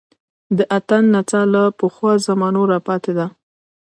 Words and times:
د 0.57 0.59
اتڼ 0.77 1.01
نڅا 1.13 1.41
له 1.53 1.63
پخوا 1.79 2.11
زمانو 2.27 2.61
راپاتې 2.73 3.11
ده 3.17 3.27